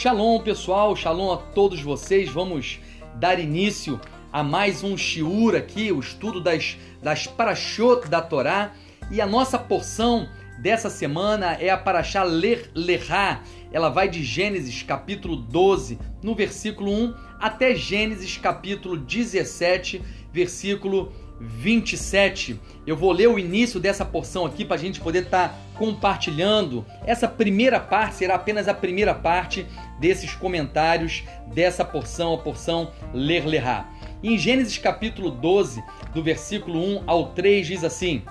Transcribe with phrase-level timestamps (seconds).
[0.00, 2.30] Shalom, pessoal, shalom a todos vocês.
[2.30, 2.78] Vamos
[3.16, 4.00] dar início
[4.32, 8.70] a mais um shiur aqui, o estudo das, das parashot da Torá.
[9.10, 10.28] E a nossa porção
[10.62, 13.42] dessa semana é a parashá Ler Lerá.
[13.72, 20.00] Ela vai de Gênesis capítulo 12, no versículo 1, até Gênesis capítulo 17,
[20.32, 21.10] versículo
[21.40, 22.60] 27.
[22.86, 26.84] Eu vou ler o início dessa porção aqui para a gente poder estar tá compartilhando.
[27.06, 29.64] Essa primeira parte será apenas a primeira parte
[29.98, 33.88] desses comentários dessa porção, a porção Ler Lerá.
[34.22, 35.82] Em Gênesis capítulo 12,
[36.12, 38.22] do versículo 1 ao 3, diz assim: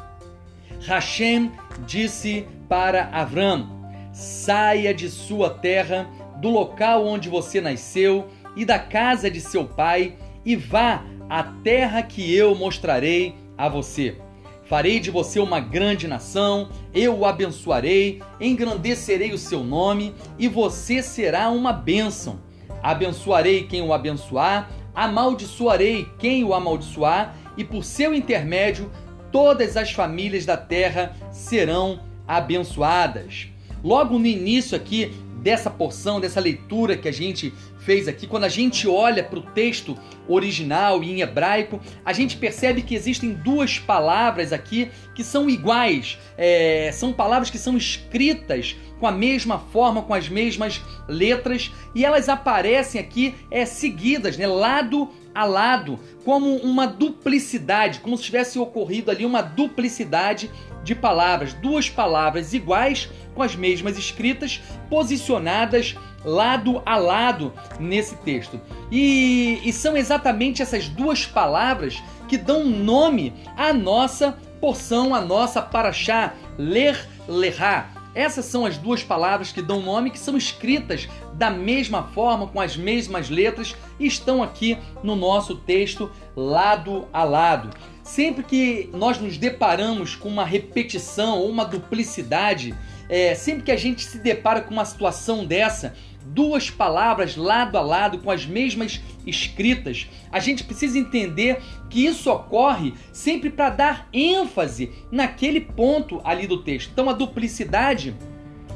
[0.86, 1.52] Hashem
[1.86, 3.70] disse para Avram:
[4.12, 6.08] Saia de sua terra,
[6.42, 12.04] do local onde você nasceu e da casa de seu pai, e vá a terra
[12.04, 14.27] que eu mostrarei a você.
[14.68, 21.02] Farei de você uma grande nação, eu o abençoarei, engrandecerei o seu nome e você
[21.02, 22.40] será uma bênção.
[22.84, 28.92] Abençoarei quem o abençoar, amaldiçoarei quem o amaldiçoar, e por seu intermédio
[29.32, 33.48] todas as famílias da terra serão abençoadas.
[33.82, 37.54] Logo no início aqui dessa porção, dessa leitura que a gente
[37.88, 42.82] fez aqui, quando a gente olha para o texto original em hebraico, a gente percebe
[42.82, 49.08] que existem duas palavras aqui que são iguais, é, são palavras que são escritas com
[49.08, 55.10] a mesma forma, com as mesmas letras, e elas aparecem aqui é, seguidas, né, lado
[55.34, 60.52] a lado, como uma duplicidade, como se tivesse ocorrido ali uma duplicidade
[60.88, 68.60] de palavras, duas palavras iguais com as mesmas escritas, posicionadas lado a lado nesse texto.
[68.90, 75.62] E, e são exatamente essas duas palavras que dão nome à nossa porção, à nossa
[75.62, 77.90] paraxá, ler, lerá.
[78.16, 82.60] Essas são as duas palavras que dão nome, que são escritas da mesma forma, com
[82.60, 87.70] as mesmas letras, e estão aqui no nosso texto lado a lado.
[88.08, 92.74] Sempre que nós nos deparamos com uma repetição ou uma duplicidade,
[93.10, 97.82] é, sempre que a gente se depara com uma situação dessa, duas palavras lado a
[97.82, 104.08] lado com as mesmas escritas, a gente precisa entender que isso ocorre sempre para dar
[104.14, 106.90] ênfase naquele ponto ali do texto.
[106.94, 108.16] Então a duplicidade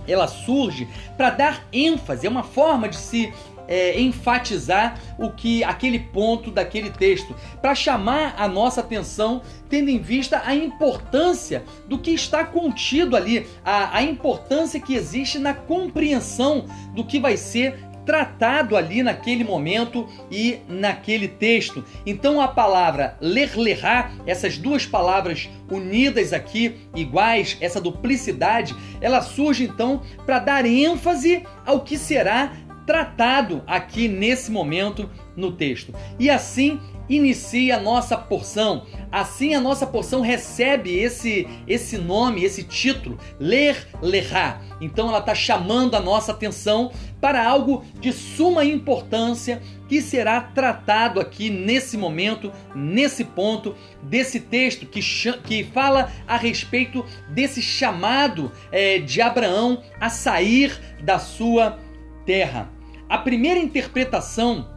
[0.06, 3.34] ela surge para dar ênfase, é uma forma de se
[3.72, 9.98] é, enfatizar o que aquele ponto daquele texto, para chamar a nossa atenção, tendo em
[9.98, 16.66] vista a importância do que está contido ali, a, a importância que existe na compreensão
[16.94, 21.86] do que vai ser tratado ali naquele momento e naquele texto.
[22.06, 29.64] Então a palavra ler lerá, essas duas palavras unidas aqui, iguais, essa duplicidade, ela surge
[29.64, 32.52] então para dar ênfase ao que será
[32.86, 35.94] tratado aqui nesse momento no texto.
[36.19, 38.86] E assim inicia a nossa porção.
[39.12, 44.62] Assim a nossa porção recebe esse esse nome, esse título, ler lerá.
[44.80, 51.20] Então ela está chamando a nossa atenção para algo de suma importância que será tratado
[51.20, 55.02] aqui nesse momento, nesse ponto desse texto que,
[55.44, 61.78] que fala a respeito desse chamado é, de Abraão a sair da sua
[62.31, 62.69] terra.
[63.09, 64.69] A primeira interpretação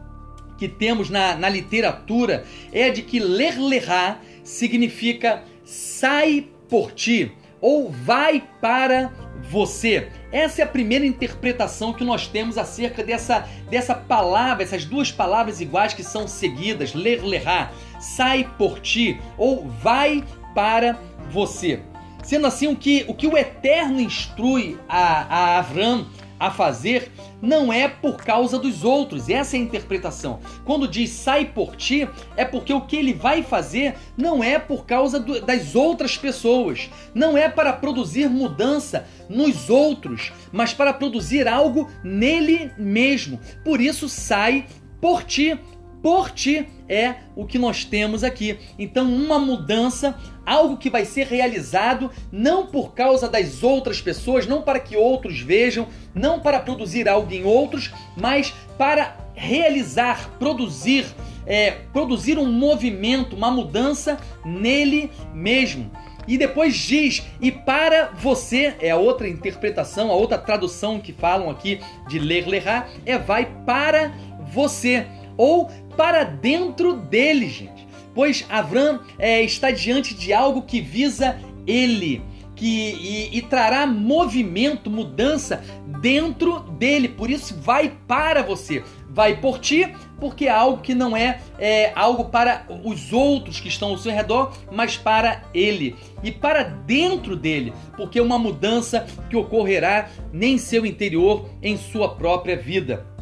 [0.57, 2.43] que temos na, na literatura
[2.73, 9.09] é de que ler lerá significa sai por ti ou vai para
[9.49, 10.09] você.
[10.33, 15.61] Essa é a primeira interpretação que nós temos acerca dessa, dessa palavra, essas duas palavras
[15.61, 17.71] iguais que são seguidas, ler lerá,
[18.01, 20.99] sai por ti ou vai para
[21.31, 21.79] você.
[22.21, 26.05] Sendo assim, o que o, que o Eterno instrui a, a Avram
[26.39, 29.29] a fazer não é por causa dos outros.
[29.29, 30.39] Essa é a interpretação.
[30.63, 34.85] Quando diz sai por ti, é porque o que ele vai fazer não é por
[34.85, 36.89] causa do, das outras pessoas.
[37.13, 43.39] Não é para produzir mudança nos outros, mas para produzir algo nele mesmo.
[43.63, 44.65] Por isso sai
[44.99, 45.59] por ti
[46.05, 48.57] por ti é o que nós temos aqui.
[48.77, 50.15] Então, uma mudança,
[50.45, 55.39] algo que vai ser realizado não por causa das outras pessoas, não para que outros
[55.39, 61.05] vejam, não para produzir algo em outros, mas para realizar, produzir,
[61.45, 65.91] é, produzir um movimento, uma mudança nele mesmo.
[66.27, 71.49] E depois diz, e para você, é a outra interpretação, a outra tradução que falam
[71.49, 74.11] aqui de ler, lerá, é vai para
[74.51, 75.05] você
[75.37, 77.85] ou para dentro dele, gente.
[78.13, 81.37] Pois Avram é, está diante de algo que visa
[81.67, 82.21] ele.
[82.55, 85.61] Que, e, e trará movimento, mudança
[85.99, 88.81] dentro dele, por isso vai para você.
[89.09, 93.67] Vai por ti, porque é algo que não é, é algo para os outros que
[93.67, 99.05] estão ao seu redor, mas para ele e para dentro dele, porque é uma mudança
[99.29, 103.14] que ocorrerá em seu interior, em sua própria vida.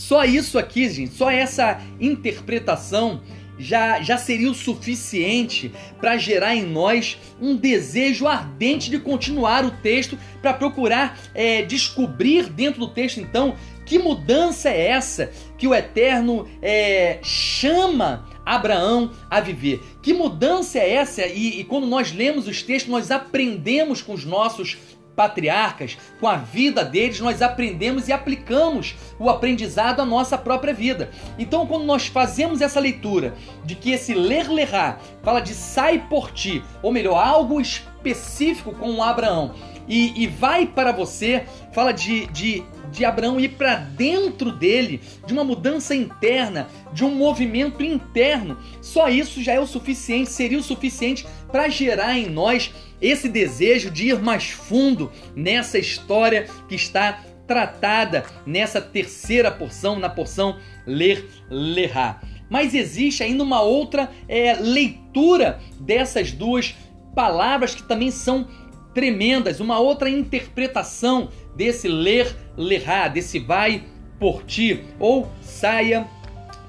[0.00, 3.20] Só isso aqui, gente, só essa interpretação
[3.58, 5.70] já, já seria o suficiente
[6.00, 12.48] para gerar em nós um desejo ardente de continuar o texto, para procurar é, descobrir
[12.48, 13.54] dentro do texto, então,
[13.84, 19.82] que mudança é essa que o Eterno é, chama Abraão a viver?
[20.00, 21.26] Que mudança é essa?
[21.26, 24.78] E, e quando nós lemos os textos, nós aprendemos com os nossos
[25.14, 31.10] patriarcas, com a vida deles, nós aprendemos e aplicamos o aprendizado à nossa própria vida.
[31.38, 33.34] Então, quando nós fazemos essa leitura
[33.64, 39.54] de que esse ler-lerá fala de sai por ti, ou melhor, algo específico com Abraão,
[39.90, 42.62] e, e vai para você, fala de, de,
[42.92, 48.56] de Abraão ir para dentro dele, de uma mudança interna, de um movimento interno.
[48.80, 53.90] Só isso já é o suficiente, seria o suficiente para gerar em nós esse desejo
[53.90, 61.28] de ir mais fundo nessa história que está tratada nessa terceira porção, na porção ler,
[61.50, 62.20] lerá.
[62.48, 66.74] Mas existe ainda uma outra é, leitura dessas duas
[67.14, 68.46] palavras que também são
[68.94, 73.84] tremendas, uma outra interpretação desse ler, lerá, desse vai
[74.18, 76.06] por ti ou saia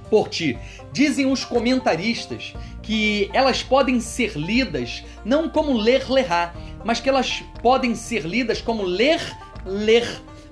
[0.10, 0.58] por ti.
[0.92, 7.44] Dizem os comentaristas que elas podem ser lidas não como ler, lerá, mas que elas
[7.62, 9.20] podem ser lidas como ler,
[9.66, 10.08] ler.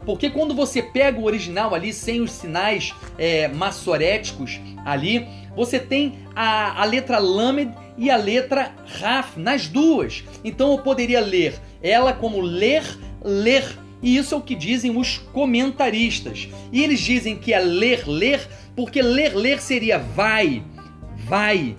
[0.06, 6.20] Porque quando você pega o original ali sem os sinais é, massoréticos ali, você tem
[6.36, 10.24] a, a letra Lamed e a letra Raf nas duas.
[10.44, 12.84] Então eu poderia ler ela como ler,
[13.24, 13.64] ler.
[14.02, 16.48] E isso é o que dizem os comentaristas.
[16.72, 20.64] E eles dizem que é ler, ler, porque ler, ler seria vai,
[21.18, 21.76] vai.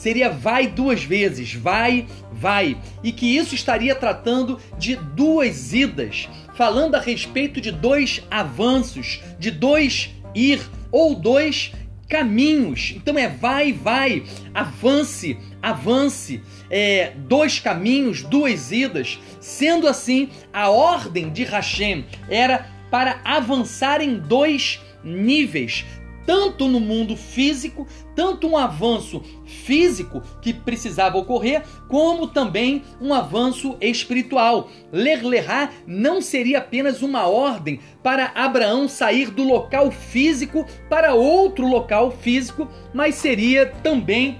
[0.00, 2.78] Seria vai duas vezes, vai, vai.
[3.04, 9.50] E que isso estaria tratando de duas idas, falando a respeito de dois avanços, de
[9.50, 11.72] dois ir ou dois
[12.08, 12.94] caminhos.
[12.96, 14.24] Então é vai, vai,
[14.54, 16.40] avance, avance.
[16.70, 19.18] É, dois caminhos, duas idas.
[19.38, 25.84] Sendo assim, a ordem de Hashem era para avançar em dois níveis,
[26.30, 33.76] tanto no mundo físico, tanto um avanço físico que precisava ocorrer, como também um avanço
[33.80, 34.70] espiritual.
[34.92, 42.12] Ler-lerá não seria apenas uma ordem para Abraão sair do local físico para outro local
[42.12, 44.38] físico, mas seria também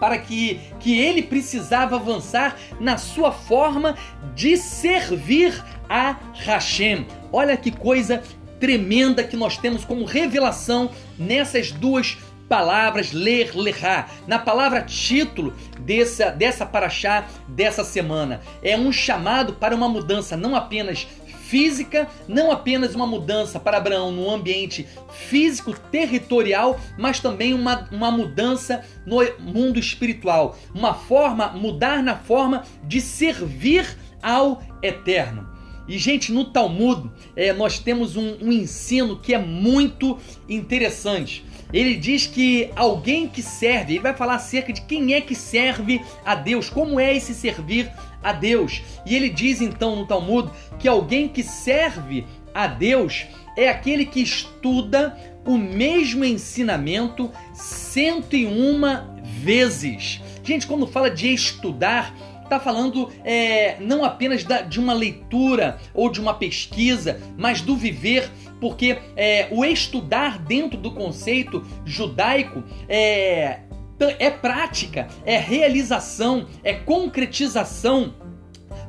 [0.00, 3.94] para que, que ele precisava avançar na sua forma
[4.34, 7.06] de servir a Hashem.
[7.30, 8.22] Olha que coisa
[8.60, 12.16] tremenda que nós temos como revelação nessas duas
[12.48, 18.40] palavras ler, lerá, na palavra título dessa, dessa paraxá dessa semana.
[18.62, 21.06] É um chamado para uma mudança não apenas
[21.48, 28.10] física, não apenas uma mudança para Abraão no ambiente físico, territorial, mas também uma, uma
[28.10, 30.58] mudança no mundo espiritual.
[30.74, 35.57] Uma forma, mudar na forma de servir ao eterno.
[35.88, 40.18] E, gente, no Talmud é, nós temos um, um ensino que é muito
[40.48, 41.44] interessante.
[41.72, 46.00] Ele diz que alguém que serve, ele vai falar acerca de quem é que serve
[46.24, 47.90] a Deus, como é esse servir
[48.22, 48.82] a Deus.
[49.06, 53.26] E ele diz então no Talmud que alguém que serve a Deus
[53.56, 58.80] é aquele que estuda o mesmo ensinamento 101
[59.42, 60.20] vezes.
[60.42, 62.14] Gente, quando fala de estudar,
[62.48, 67.76] está falando é, não apenas da, de uma leitura ou de uma pesquisa, mas do
[67.76, 73.60] viver, porque é, o estudar dentro do conceito judaico é,
[74.18, 78.14] é prática, é realização, é concretização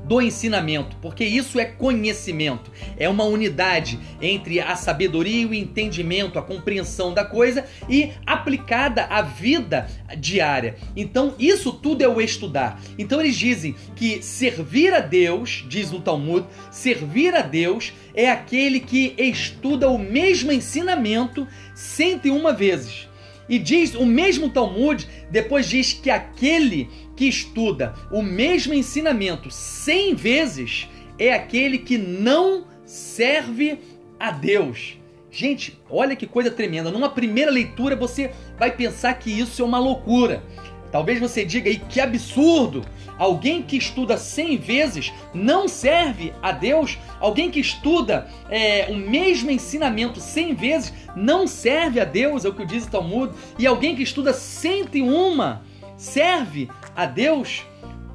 [0.10, 6.40] do ensinamento, porque isso é conhecimento, é uma unidade entre a sabedoria e o entendimento,
[6.40, 9.88] a compreensão da coisa e aplicada à vida
[10.18, 10.78] diária.
[10.96, 12.82] Então, isso tudo é o estudar.
[12.98, 18.80] Então, eles dizem que servir a Deus, diz o Talmud, servir a Deus é aquele
[18.80, 23.09] que estuda o mesmo ensinamento 101 vezes.
[23.50, 30.14] E diz o mesmo Talmud, depois diz que aquele que estuda o mesmo ensinamento cem
[30.14, 30.88] vezes
[31.18, 33.80] é aquele que não serve
[34.20, 34.98] a Deus.
[35.32, 36.92] Gente, olha que coisa tremenda.
[36.92, 40.44] Numa primeira leitura você vai pensar que isso é uma loucura.
[40.92, 42.84] Talvez você diga aí que absurdo!
[43.18, 46.98] Alguém que estuda 100 vezes não serve a Deus?
[47.20, 52.46] Alguém que estuda é, o mesmo ensinamento 100 vezes não serve a Deus?
[52.46, 53.34] É o que diz o Talmud.
[53.58, 55.58] E alguém que estuda 101
[55.98, 57.66] serve a Deus?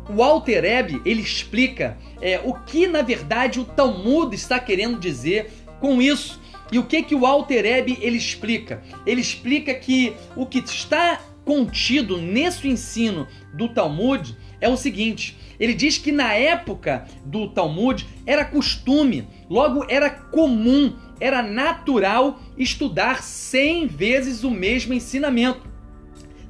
[0.09, 5.53] O Alter Ebe, ele explica é, o que na verdade o Talmud está querendo dizer
[5.81, 6.41] com isso.
[6.73, 8.83] E o que que o Alter Ebe, ele explica?
[9.07, 15.75] Ele explica que o que está contido nesse ensino do Talmud é o seguinte: ele
[15.75, 23.87] diz que na época do Talmud era costume, logo era comum, era natural estudar cem
[23.87, 25.73] vezes o mesmo ensinamento.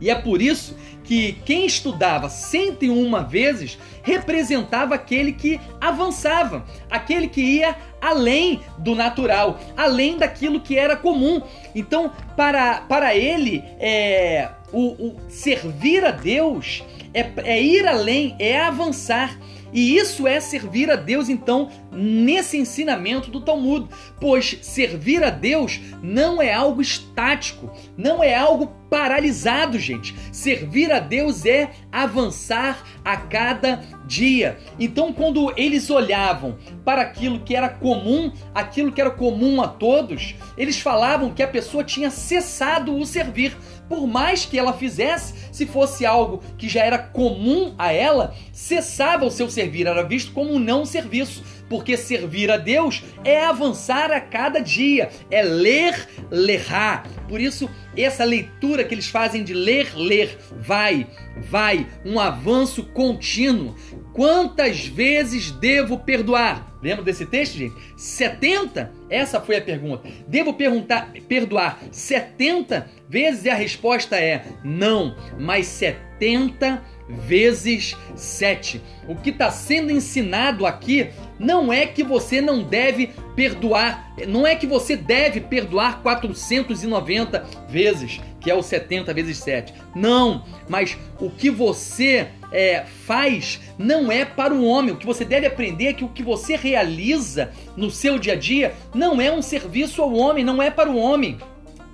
[0.01, 7.41] E é por isso que quem estudava 101 vezes representava aquele que avançava, aquele que
[7.41, 11.43] ia além do natural, além daquilo que era comum.
[11.75, 16.83] Então, para, para ele, é, o, o servir a Deus
[17.13, 19.39] é, é ir além, é avançar.
[19.73, 23.89] E isso é servir a Deus, então, nesse ensinamento do Talmud.
[24.21, 30.15] Pois servir a Deus não é algo estático, não é algo paralisado, gente.
[30.31, 34.57] Servir a Deus é avançar a cada dia.
[34.79, 40.37] Então, quando eles olhavam para aquilo que era comum, aquilo que era comum a todos,
[40.57, 43.57] eles falavam que a pessoa tinha cessado o servir
[43.89, 49.25] por mais que ela fizesse, se fosse algo que já era comum a ela, cessava
[49.25, 54.11] o seu servir, era visto como um não serviço, porque servir a Deus é avançar
[54.11, 57.07] a cada dia, é ler, lerrar.
[57.29, 61.07] Por isso, essa leitura que eles fazem de ler, ler, vai,
[61.51, 63.75] vai, um avanço contínuo.
[64.13, 66.75] Quantas vezes devo perdoar?
[66.81, 67.75] Lembra desse texto, gente?
[67.97, 68.93] 70?
[69.09, 70.09] Essa foi a pergunta.
[70.29, 73.45] Devo perguntar, perdoar 70 vezes?
[73.45, 78.81] E a resposta é não, mas 70 vezes 7.
[79.09, 84.55] O que está sendo ensinado aqui não é que você não deve perdoar, não é
[84.55, 89.75] que você deve perdoar 490 vezes, que é o 70 vezes 7.
[89.95, 94.95] Não, mas o que você é, faz não é para o homem.
[94.95, 98.37] O que você deve aprender é que o que você realiza no seu dia a
[98.37, 101.39] dia não é um serviço ao homem, não é para o homem,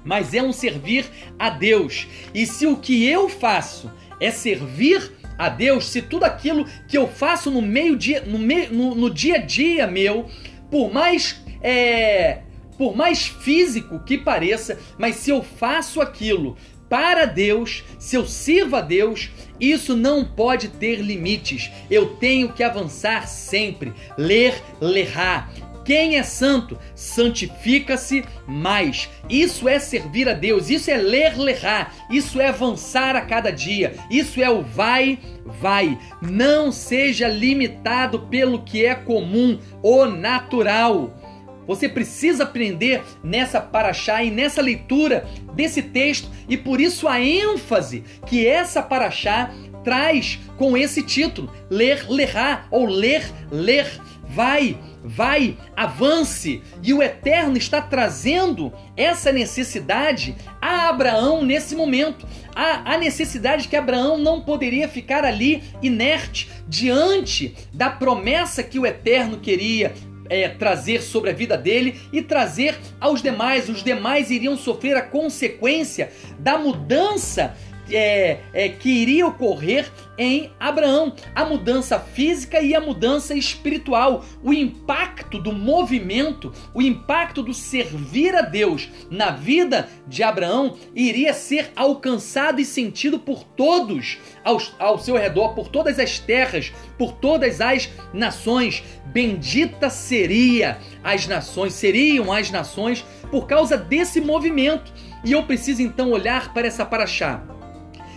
[0.04, 1.06] mas é um servir
[1.38, 2.06] a Deus.
[2.34, 7.08] E se o que eu faço é servir a Deus, se tudo aquilo que eu
[7.08, 10.28] faço no meio dia, no, meio, no, no dia a dia meu,
[10.70, 12.40] por mais é,
[12.76, 16.58] por mais físico que pareça, mas se eu faço aquilo
[16.90, 21.70] para Deus, se eu sirvo a Deus, isso não pode ter limites.
[21.90, 23.94] Eu tenho que avançar sempre.
[24.18, 25.50] Ler, lerrar.
[25.84, 29.08] Quem é santo santifica-se mais.
[29.28, 33.94] Isso é servir a Deus, isso é ler, lerrar, isso é avançar a cada dia,
[34.10, 35.18] isso é o vai,
[35.60, 35.98] vai.
[36.20, 41.14] Não seja limitado pelo que é comum ou natural.
[41.66, 48.02] Você precisa aprender nessa paraxá e nessa leitura desse texto e por isso a ênfase
[48.26, 49.52] que essa paraxá
[49.84, 54.00] traz com esse título, ler, lerá ou ler, ler,
[54.34, 56.62] vai vai, avance.
[56.82, 62.26] E o Eterno está trazendo essa necessidade a Abraão nesse momento.
[62.54, 68.86] A, a necessidade que Abraão não poderia ficar ali inerte diante da promessa que o
[68.86, 69.94] Eterno queria
[70.28, 73.68] é, trazer sobre a vida dele e trazer aos demais.
[73.68, 77.56] Os demais iriam sofrer a consequência da mudança
[77.92, 81.14] é, é, que iria ocorrer em Abraão.
[81.34, 84.24] A mudança física e a mudança espiritual.
[84.42, 91.32] O impacto do movimento, o impacto do servir a Deus na vida de Abraão iria
[91.32, 97.12] ser alcançado e sentido por todos ao, ao seu redor, por todas as terras, por
[97.12, 98.82] todas as nações.
[99.06, 104.92] Bendita seria as nações, seriam as nações por causa desse movimento.
[105.24, 107.42] E eu preciso então olhar para essa paraxá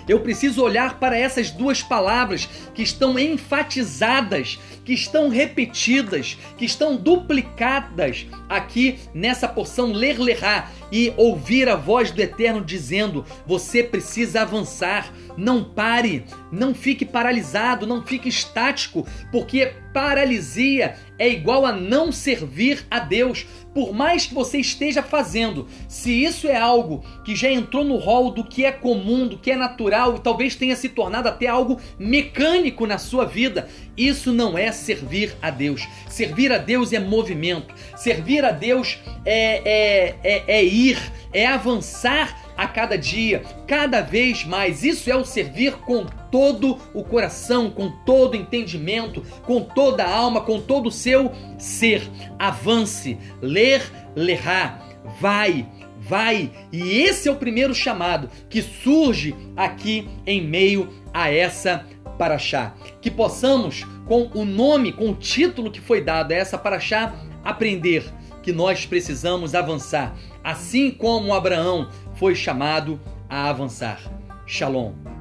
[0.08, 6.96] eu preciso olhar para essas duas palavras que estão enfatizadas, que estão repetidas, que estão
[6.96, 14.44] duplicadas aqui nessa porção ler lerá e ouvir a voz do Eterno dizendo: você precisa
[14.44, 22.12] avançar, não pare, não fique paralisado, não fique estático, porque paralisia é igual a não
[22.12, 25.68] servir a Deus, por mais que você esteja fazendo.
[25.88, 29.52] Se isso é algo que já entrou no rol do que é comum, do que
[29.52, 34.72] é natural talvez tenha se tornado até algo mecânico na sua vida, isso não é
[34.72, 35.88] servir a Deus.
[36.10, 37.74] Servir a Deus é movimento.
[37.96, 41.00] Servir a Deus é, é, é, é ir,
[41.32, 44.84] é avançar a cada dia, cada vez mais.
[44.84, 50.42] Isso é o servir com todo o coração, com todo entendimento, com toda a alma,
[50.42, 52.02] com todo o seu ser.
[52.40, 53.84] Avance, ler,
[54.16, 54.80] lerá,
[55.20, 55.68] vai,
[56.00, 56.52] vai.
[56.72, 61.86] E esse é o primeiro chamado que surge aqui em meio a essa
[62.24, 62.74] paraxá.
[63.02, 67.14] Que possamos, com o nome, com o título que foi dado a essa paraxá,
[67.44, 68.06] aprender
[68.42, 73.00] que nós precisamos avançar, assim como Abraão foi chamado
[73.30, 74.00] a avançar.
[74.46, 75.13] Shalom.